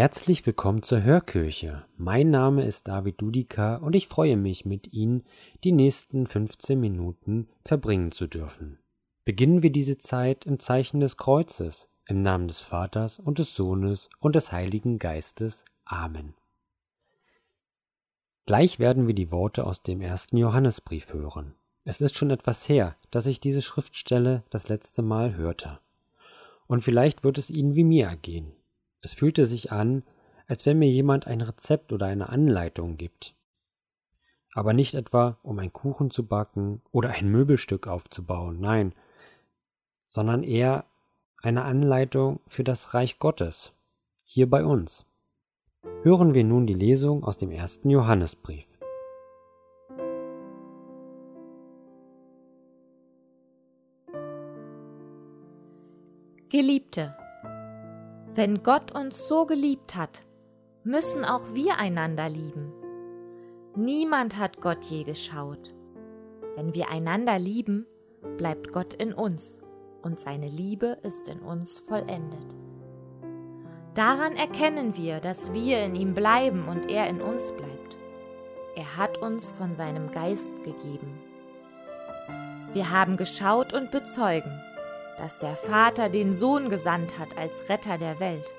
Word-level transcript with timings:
Herzlich 0.00 0.46
willkommen 0.46 0.82
zur 0.82 1.02
Hörkirche. 1.02 1.84
Mein 1.98 2.30
Name 2.30 2.64
ist 2.64 2.88
David 2.88 3.20
Dudika 3.20 3.76
und 3.76 3.94
ich 3.94 4.08
freue 4.08 4.38
mich, 4.38 4.64
mit 4.64 4.94
Ihnen 4.94 5.24
die 5.62 5.72
nächsten 5.72 6.26
15 6.26 6.80
Minuten 6.80 7.48
verbringen 7.66 8.10
zu 8.10 8.26
dürfen. 8.26 8.78
Beginnen 9.26 9.62
wir 9.62 9.70
diese 9.70 9.98
Zeit 9.98 10.46
im 10.46 10.58
Zeichen 10.58 11.00
des 11.00 11.18
Kreuzes, 11.18 11.90
im 12.06 12.22
Namen 12.22 12.48
des 12.48 12.60
Vaters 12.60 13.18
und 13.18 13.38
des 13.38 13.54
Sohnes 13.54 14.08
und 14.20 14.36
des 14.36 14.52
Heiligen 14.52 14.98
Geistes. 14.98 15.66
Amen. 15.84 16.32
Gleich 18.46 18.78
werden 18.78 19.06
wir 19.06 19.14
die 19.14 19.30
Worte 19.30 19.66
aus 19.66 19.82
dem 19.82 20.00
ersten 20.00 20.38
Johannesbrief 20.38 21.12
hören. 21.12 21.56
Es 21.84 22.00
ist 22.00 22.16
schon 22.16 22.30
etwas 22.30 22.66
her, 22.70 22.96
dass 23.10 23.26
ich 23.26 23.38
diese 23.38 23.60
Schriftstelle 23.60 24.44
das 24.48 24.70
letzte 24.70 25.02
Mal 25.02 25.36
hörte. 25.36 25.78
Und 26.66 26.80
vielleicht 26.80 27.22
wird 27.22 27.36
es 27.36 27.50
Ihnen 27.50 27.74
wie 27.74 27.84
mir 27.84 28.06
ergehen. 28.06 28.54
Es 29.02 29.14
fühlte 29.14 29.46
sich 29.46 29.72
an, 29.72 30.02
als 30.46 30.66
wenn 30.66 30.78
mir 30.78 30.88
jemand 30.88 31.26
ein 31.26 31.40
Rezept 31.40 31.92
oder 31.92 32.06
eine 32.06 32.28
Anleitung 32.28 32.96
gibt. 32.96 33.34
Aber 34.52 34.72
nicht 34.72 34.94
etwa, 34.94 35.38
um 35.42 35.58
einen 35.58 35.72
Kuchen 35.72 36.10
zu 36.10 36.26
backen 36.26 36.82
oder 36.90 37.10
ein 37.10 37.28
Möbelstück 37.28 37.86
aufzubauen, 37.86 38.60
nein, 38.60 38.94
sondern 40.08 40.42
eher 40.42 40.84
eine 41.42 41.62
Anleitung 41.62 42.40
für 42.46 42.64
das 42.64 42.94
Reich 42.94 43.18
Gottes, 43.18 43.72
hier 44.24 44.50
bei 44.50 44.64
uns. 44.64 45.06
Hören 46.02 46.34
wir 46.34 46.44
nun 46.44 46.66
die 46.66 46.74
Lesung 46.74 47.24
aus 47.24 47.38
dem 47.38 47.50
ersten 47.50 47.88
Johannesbrief. 47.88 48.76
Geliebte, 56.50 57.16
wenn 58.34 58.62
Gott 58.62 58.92
uns 58.92 59.28
so 59.28 59.44
geliebt 59.44 59.96
hat, 59.96 60.24
müssen 60.84 61.24
auch 61.24 61.54
wir 61.54 61.78
einander 61.78 62.28
lieben. 62.28 62.72
Niemand 63.74 64.38
hat 64.38 64.60
Gott 64.60 64.84
je 64.84 65.04
geschaut. 65.04 65.74
Wenn 66.56 66.74
wir 66.74 66.90
einander 66.90 67.38
lieben, 67.38 67.86
bleibt 68.36 68.72
Gott 68.72 68.94
in 68.94 69.12
uns 69.12 69.60
und 70.02 70.20
seine 70.20 70.48
Liebe 70.48 70.98
ist 71.02 71.28
in 71.28 71.40
uns 71.40 71.78
vollendet. 71.78 72.56
Daran 73.94 74.36
erkennen 74.36 74.96
wir, 74.96 75.20
dass 75.20 75.52
wir 75.52 75.82
in 75.84 75.94
ihm 75.94 76.14
bleiben 76.14 76.68
und 76.68 76.88
er 76.88 77.08
in 77.08 77.20
uns 77.20 77.52
bleibt. 77.52 77.96
Er 78.76 78.96
hat 78.96 79.18
uns 79.18 79.50
von 79.50 79.74
seinem 79.74 80.12
Geist 80.12 80.62
gegeben. 80.62 81.18
Wir 82.72 82.92
haben 82.92 83.16
geschaut 83.16 83.72
und 83.72 83.90
bezeugen, 83.90 84.52
dass 85.20 85.38
der 85.38 85.54
Vater 85.54 86.08
den 86.08 86.32
Sohn 86.32 86.70
gesandt 86.70 87.18
hat 87.18 87.36
als 87.36 87.68
Retter 87.68 87.98
der 87.98 88.20
Welt. 88.20 88.54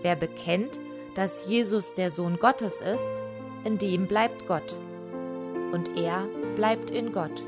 Wer 0.00 0.16
bekennt, 0.16 0.80
dass 1.14 1.46
Jesus 1.46 1.92
der 1.92 2.10
Sohn 2.10 2.38
Gottes 2.38 2.80
ist, 2.80 3.22
in 3.64 3.76
dem 3.76 4.06
bleibt 4.06 4.46
Gott 4.46 4.78
und 5.72 5.94
er 5.94 6.26
bleibt 6.54 6.90
in 6.90 7.12
Gott. 7.12 7.44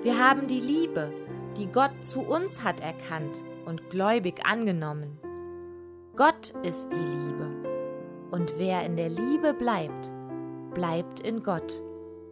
Wir 0.00 0.18
haben 0.18 0.46
die 0.46 0.60
Liebe, 0.60 1.12
die 1.58 1.66
Gott 1.66 1.92
zu 2.02 2.20
uns 2.22 2.64
hat 2.64 2.80
erkannt 2.80 3.44
und 3.66 3.90
gläubig 3.90 4.46
angenommen. 4.46 5.18
Gott 6.16 6.54
ist 6.62 6.88
die 6.94 6.96
Liebe, 6.96 7.68
und 8.30 8.54
wer 8.56 8.86
in 8.86 8.96
der 8.96 9.10
Liebe 9.10 9.52
bleibt, 9.52 10.10
bleibt 10.72 11.20
in 11.20 11.42
Gott, 11.42 11.82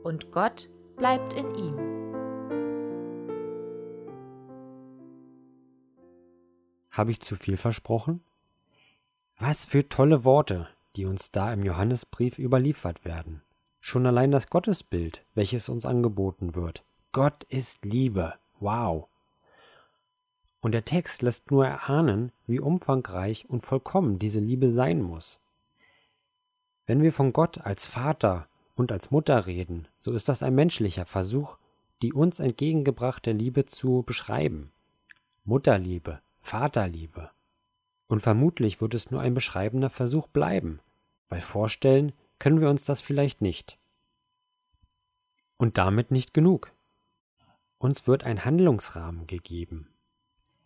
und 0.04 0.32
Gott 0.32 0.70
bleibt 0.96 1.34
in 1.34 1.54
ihm. 1.54 1.95
Habe 6.96 7.10
ich 7.10 7.20
zu 7.20 7.36
viel 7.36 7.58
versprochen? 7.58 8.22
Was 9.38 9.66
für 9.66 9.86
tolle 9.86 10.24
Worte, 10.24 10.66
die 10.96 11.04
uns 11.04 11.30
da 11.30 11.52
im 11.52 11.62
Johannesbrief 11.62 12.38
überliefert 12.38 13.04
werden. 13.04 13.42
Schon 13.80 14.06
allein 14.06 14.30
das 14.30 14.48
Gottesbild, 14.48 15.22
welches 15.34 15.68
uns 15.68 15.84
angeboten 15.84 16.54
wird. 16.54 16.84
Gott 17.12 17.44
ist 17.44 17.84
Liebe. 17.84 18.32
Wow. 18.60 19.08
Und 20.60 20.72
der 20.72 20.86
Text 20.86 21.20
lässt 21.20 21.50
nur 21.50 21.66
erahnen, 21.66 22.32
wie 22.46 22.60
umfangreich 22.60 23.44
und 23.46 23.60
vollkommen 23.60 24.18
diese 24.18 24.40
Liebe 24.40 24.70
sein 24.70 25.02
muss. 25.02 25.38
Wenn 26.86 27.02
wir 27.02 27.12
von 27.12 27.34
Gott 27.34 27.58
als 27.58 27.84
Vater 27.84 28.48
und 28.74 28.90
als 28.90 29.10
Mutter 29.10 29.46
reden, 29.46 29.86
so 29.98 30.12
ist 30.12 30.30
das 30.30 30.42
ein 30.42 30.54
menschlicher 30.54 31.04
Versuch, 31.04 31.58
die 32.00 32.14
uns 32.14 32.40
entgegengebrachte 32.40 33.32
Liebe 33.32 33.66
zu 33.66 34.02
beschreiben. 34.06 34.72
Mutterliebe, 35.44 36.22
Vaterliebe. 36.52 37.30
Und 38.06 38.20
vermutlich 38.20 38.80
wird 38.80 38.94
es 38.94 39.10
nur 39.10 39.20
ein 39.20 39.34
beschreibender 39.34 39.90
Versuch 39.90 40.28
bleiben, 40.28 40.80
weil 41.28 41.40
vorstellen 41.40 42.12
können 42.38 42.60
wir 42.60 42.70
uns 42.70 42.84
das 42.84 43.00
vielleicht 43.00 43.42
nicht. 43.42 43.78
Und 45.58 45.78
damit 45.78 46.10
nicht 46.10 46.34
genug. 46.34 46.72
Uns 47.78 48.06
wird 48.06 48.24
ein 48.24 48.44
Handlungsrahmen 48.44 49.26
gegeben. 49.26 49.88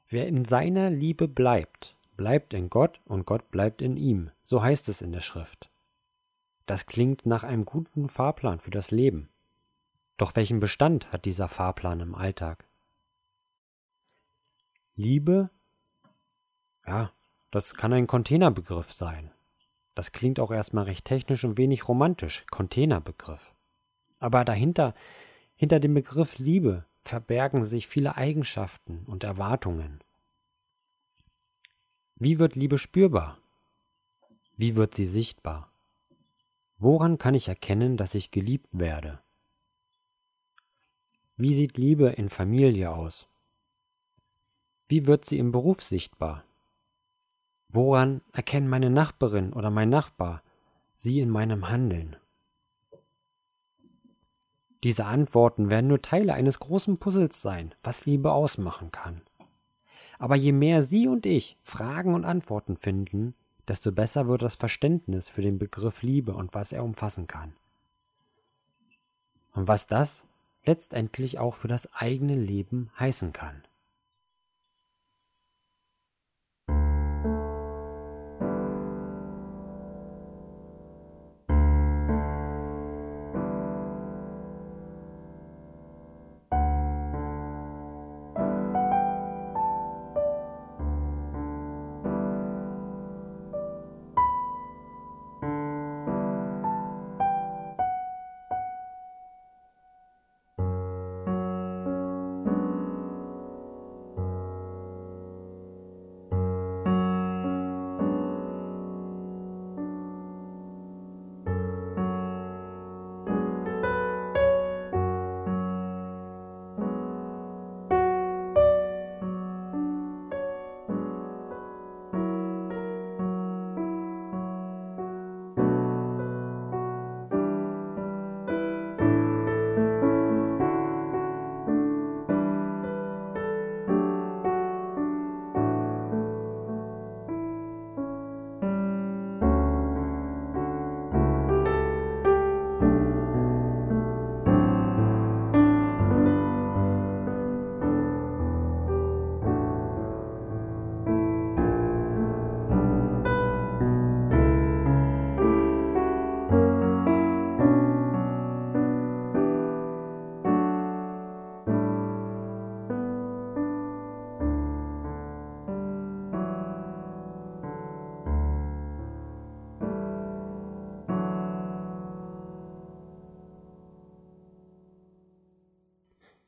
Wer 0.09 0.27
in 0.27 0.45
seiner 0.45 0.91
Liebe 0.91 1.29
bleibt, 1.29 1.97
bleibt 2.17 2.53
in 2.53 2.69
Gott 2.69 3.01
und 3.05 3.25
Gott 3.25 3.51
bleibt 3.51 3.81
in 3.81 3.97
ihm, 3.97 4.31
so 4.43 4.63
heißt 4.63 4.89
es 4.89 5.03
in 5.03 5.13
der 5.13 5.21
Schrift. 5.21 5.71
Das 6.67 6.87
klingt 6.87 7.27
nach 7.27 7.45
einem 7.45 7.65
guten 7.65 8.09
Fahrplan 8.09 8.61
für 8.61 8.71
das 8.71 8.91
Leben. 8.91 9.29
Doch 10.17 10.37
welchen 10.37 10.61
Bestand 10.61 11.11
hat 11.13 11.25
dieser 11.25 11.49
Fahrplan 11.49 12.01
im 12.01 12.15
Alltag? 12.15 12.67
Liebe 14.95 15.51
ja, 16.91 17.13
das 17.53 17.75
kann 17.75 17.93
ein 17.93 18.09
Containerbegriff 18.09 18.93
sein. 18.93 19.31
Das 19.95 20.11
klingt 20.11 20.41
auch 20.41 20.51
erstmal 20.51 20.85
recht 20.85 21.05
technisch 21.05 21.45
und 21.45 21.57
wenig 21.57 21.87
romantisch, 21.87 22.45
Containerbegriff. 22.51 23.55
Aber 24.19 24.45
dahinter, 24.45 24.95
hinter 25.55 25.79
dem 25.79 25.95
Begriff 25.95 26.39
Liebe, 26.39 26.85
verbergen 27.01 27.63
sich 27.63 27.87
viele 27.87 28.17
Eigenschaften 28.17 29.05
und 29.07 29.23
Erwartungen. 29.23 30.01
Wie 32.17 32.41
wird 32.41 32.57
Liebe 32.57 32.77
spürbar? 32.77 33.39
Wie 34.57 34.75
wird 34.75 34.93
sie 34.93 35.07
sichtbar? 35.07 35.71
Woran 36.77 37.19
kann 37.19 37.35
ich 37.35 37.47
erkennen, 37.47 37.97
dass 37.97 38.17
ich 38.17 38.33
geliebt 38.33 38.69
werde? 38.73 39.21
Wie 41.37 41.55
sieht 41.55 41.79
Liebe 41.79 42.09
in 42.09 42.31
Familie 42.31 42.91
aus? 42.91 43.29
Wie 44.89 45.07
wird 45.07 45.25
sie 45.25 45.39
im 45.39 45.53
Beruf 45.53 45.83
sichtbar? 45.83 46.45
Woran 47.73 48.21
erkennen 48.33 48.69
meine 48.69 48.91
Nachbarin 48.91 49.53
oder 49.53 49.71
mein 49.71 49.91
Nachbar 49.91 50.43
sie 50.97 51.21
in 51.21 51.31
meinem 51.31 51.69
Handeln? 51.69 52.17
Diese 54.83 55.05
Antworten 55.05 55.71
werden 55.71 55.87
nur 55.87 56.03
Teile 56.03 56.35
eines 56.35 56.59
großen 56.59 56.99
Puzzles 56.99 57.43
sein, 57.43 57.75
was 57.85 58.07
Liebe 58.07 58.33
ausmachen 58.33 58.91
kann. 58.91 59.23
Aber 60.19 60.35
je 60.35 60.53
mehr 60.53 60.83
Sie 60.83 61.07
und 61.07 61.27
ich 61.27 61.59
Fragen 61.63 62.15
und 62.15 62.25
Antworten 62.25 62.77
finden, 62.77 63.35
desto 63.69 63.93
besser 63.93 64.27
wird 64.27 64.43
das 64.43 64.57
Verständnis 64.57 65.29
für 65.29 65.43
den 65.43 65.59
Begriff 65.59 66.03
Liebe 66.03 66.35
und 66.35 66.55
was 66.55 66.73
er 66.73 66.83
umfassen 66.83 67.29
kann. 67.29 67.55
Und 69.53 69.69
was 69.69 69.87
das 69.87 70.27
letztendlich 70.65 71.39
auch 71.39 71.55
für 71.55 71.69
das 71.69 71.93
eigene 71.95 72.35
Leben 72.35 72.91
heißen 72.99 73.33
kann. 73.33 73.63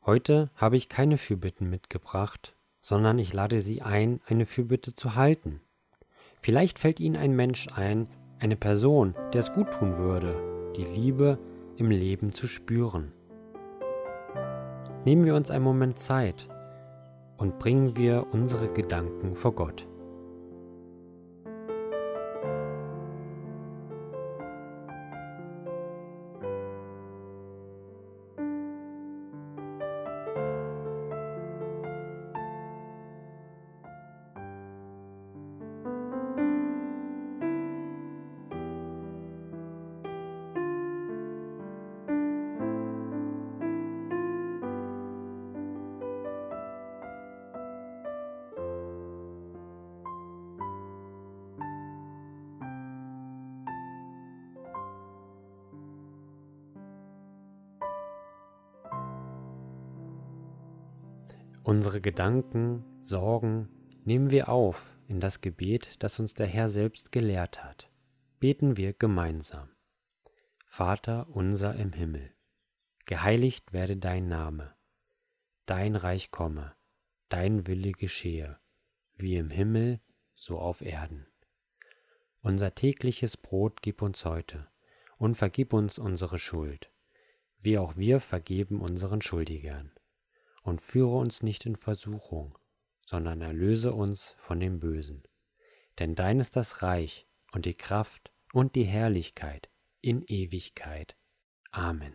Heute 0.04 0.50
habe 0.56 0.74
ich 0.74 0.88
keine 0.88 1.16
Fürbitten 1.16 1.70
mitgebracht, 1.70 2.56
sondern 2.80 3.20
ich 3.20 3.32
lade 3.32 3.60
Sie 3.60 3.82
ein, 3.82 4.20
eine 4.26 4.46
Fürbitte 4.46 4.96
zu 4.96 5.14
halten. 5.14 5.60
Vielleicht 6.40 6.80
fällt 6.80 6.98
Ihnen 6.98 7.16
ein 7.16 7.36
Mensch 7.36 7.68
ein, 7.76 8.08
eine 8.40 8.56
Person, 8.56 9.14
der 9.32 9.42
es 9.42 9.52
gut 9.52 9.70
tun 9.70 9.98
würde, 9.98 10.72
die 10.76 10.84
Liebe 10.84 11.38
im 11.76 11.90
Leben 11.90 12.32
zu 12.32 12.48
spüren. 12.48 13.12
Nehmen 15.04 15.24
wir 15.24 15.36
uns 15.36 15.52
einen 15.52 15.62
Moment 15.62 16.00
Zeit 16.00 16.48
und 17.36 17.60
bringen 17.60 17.96
wir 17.96 18.26
unsere 18.32 18.72
Gedanken 18.72 19.36
vor 19.36 19.54
Gott. 19.54 19.86
Unsere 61.64 62.00
Gedanken, 62.00 62.84
Sorgen 63.02 63.68
nehmen 64.04 64.32
wir 64.32 64.48
auf 64.48 64.90
in 65.06 65.20
das 65.20 65.40
Gebet, 65.40 66.02
das 66.02 66.18
uns 66.18 66.34
der 66.34 66.48
Herr 66.48 66.68
selbst 66.68 67.12
gelehrt 67.12 67.62
hat. 67.62 67.88
Beten 68.40 68.76
wir 68.76 68.92
gemeinsam. 68.92 69.70
Vater 70.66 71.28
unser 71.28 71.76
im 71.76 71.92
Himmel, 71.92 72.34
geheiligt 73.06 73.72
werde 73.72 73.96
dein 73.96 74.26
Name, 74.26 74.74
dein 75.66 75.94
Reich 75.94 76.32
komme, 76.32 76.74
dein 77.28 77.68
Wille 77.68 77.92
geschehe, 77.92 78.58
wie 79.14 79.36
im 79.36 79.50
Himmel, 79.50 80.00
so 80.34 80.58
auf 80.58 80.80
Erden. 80.80 81.28
Unser 82.40 82.74
tägliches 82.74 83.36
Brot 83.36 83.82
gib 83.82 84.02
uns 84.02 84.24
heute 84.24 84.66
und 85.16 85.36
vergib 85.36 85.74
uns 85.74 86.00
unsere 86.00 86.38
Schuld, 86.38 86.90
wie 87.58 87.78
auch 87.78 87.96
wir 87.96 88.18
vergeben 88.18 88.80
unseren 88.80 89.22
Schuldigern 89.22 89.92
und 90.62 90.80
führe 90.80 91.16
uns 91.16 91.42
nicht 91.42 91.66
in 91.66 91.76
Versuchung, 91.76 92.56
sondern 93.06 93.40
erlöse 93.40 93.92
uns 93.92 94.34
von 94.38 94.60
dem 94.60 94.80
Bösen. 94.80 95.22
Denn 95.98 96.14
dein 96.14 96.40
ist 96.40 96.56
das 96.56 96.82
Reich 96.82 97.26
und 97.52 97.66
die 97.66 97.74
Kraft 97.74 98.32
und 98.52 98.74
die 98.74 98.84
Herrlichkeit 98.84 99.68
in 100.00 100.22
Ewigkeit. 100.22 101.16
Amen. 101.70 102.14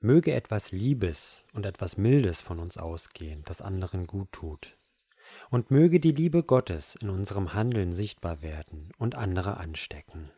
Möge 0.00 0.34
etwas 0.34 0.72
Liebes 0.72 1.44
und 1.52 1.64
etwas 1.64 1.96
Mildes 1.96 2.42
von 2.42 2.58
uns 2.58 2.76
ausgehen, 2.76 3.42
das 3.44 3.62
anderen 3.62 4.06
gut 4.06 4.32
tut. 4.32 4.76
Und 5.48 5.70
möge 5.70 6.00
die 6.00 6.10
Liebe 6.10 6.42
Gottes 6.42 6.96
in 6.96 7.08
unserem 7.08 7.54
Handeln 7.54 7.92
sichtbar 7.92 8.42
werden 8.42 8.90
und 8.98 9.14
andere 9.14 9.58
anstecken. 9.58 10.30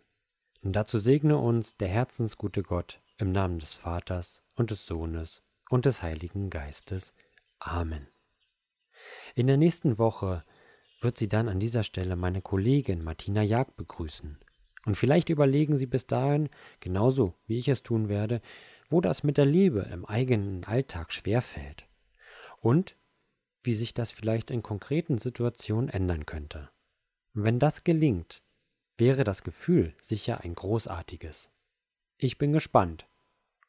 Und 0.62 0.74
dazu 0.74 0.98
segne 0.98 1.38
uns 1.38 1.76
der 1.76 1.88
herzensgute 1.88 2.62
Gott 2.62 3.00
im 3.18 3.32
Namen 3.32 3.58
des 3.58 3.74
Vaters 3.74 4.44
und 4.56 4.70
des 4.70 4.86
Sohnes 4.86 5.42
und 5.70 5.86
des 5.86 6.02
Heiligen 6.02 6.50
Geistes. 6.50 7.14
Amen. 7.58 8.08
In 9.34 9.46
der 9.46 9.56
nächsten 9.56 9.98
Woche 9.98 10.44
wird 11.00 11.18
sie 11.18 11.28
dann 11.28 11.48
an 11.48 11.60
dieser 11.60 11.82
Stelle 11.82 12.16
meine 12.16 12.42
Kollegin 12.42 13.02
Martina 13.02 13.42
Jag 13.42 13.76
begrüßen. 13.76 14.38
Und 14.86 14.96
vielleicht 14.96 15.30
überlegen 15.30 15.76
Sie 15.76 15.86
bis 15.86 16.06
dahin, 16.06 16.50
genauso 16.80 17.34
wie 17.46 17.58
ich 17.58 17.68
es 17.68 17.82
tun 17.82 18.08
werde, 18.08 18.42
wo 18.88 19.00
das 19.00 19.22
mit 19.22 19.38
der 19.38 19.46
Liebe 19.46 19.80
im 19.92 20.04
eigenen 20.04 20.64
Alltag 20.64 21.12
schwerfällt. 21.12 21.86
Und 22.60 22.96
wie 23.62 23.74
sich 23.74 23.94
das 23.94 24.12
vielleicht 24.12 24.50
in 24.50 24.62
konkreten 24.62 25.18
Situationen 25.18 25.88
ändern 25.88 26.26
könnte. 26.26 26.70
wenn 27.32 27.58
das 27.58 27.82
gelingt, 27.82 28.42
wäre 28.96 29.24
das 29.24 29.42
Gefühl 29.42 29.94
sicher 30.00 30.42
ein 30.42 30.54
großartiges. 30.54 31.50
Ich 32.16 32.38
bin 32.38 32.52
gespannt. 32.52 33.08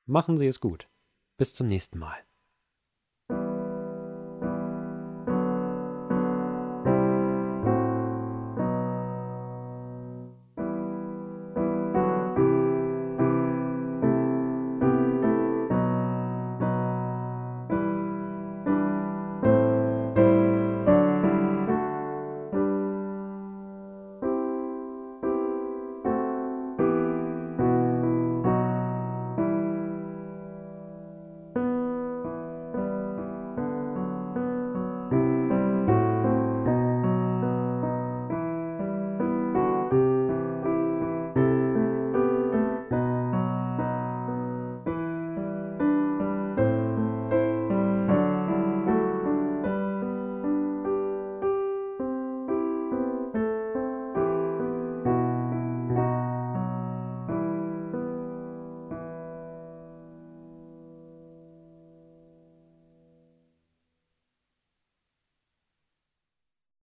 Machen 0.06 0.38
Sie 0.38 0.48
es 0.48 0.60
gut. 0.60 0.88
Bis 1.38 1.54
zum 1.54 1.68
nächsten 1.68 1.98
Mal. 1.98 2.25